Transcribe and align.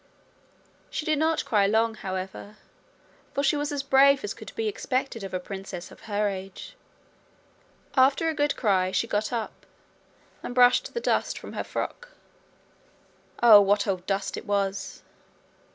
She 0.89 1.05
did 1.05 1.19
not 1.19 1.45
cry 1.45 1.67
long, 1.67 1.93
however, 1.93 2.57
for 3.35 3.43
she 3.43 3.55
was 3.55 3.71
as 3.71 3.83
brave 3.83 4.23
as 4.23 4.33
could 4.33 4.51
be 4.55 4.67
expected 4.67 5.23
of 5.23 5.31
a 5.31 5.39
princess 5.39 5.91
of 5.91 6.05
her 6.09 6.27
age. 6.27 6.75
After 7.95 8.27
a 8.27 8.33
good 8.33 8.55
cry, 8.55 8.91
she 8.91 9.05
got 9.05 9.31
up, 9.31 9.67
and 10.41 10.55
brushed 10.55 10.91
the 10.95 10.99
dust 11.01 11.37
from 11.37 11.53
her 11.53 11.63
frock. 11.63 12.09
Oh, 13.43 13.61
what 13.61 13.85
old 13.85 14.07
dust 14.07 14.37
it 14.37 14.47
was! 14.47 15.03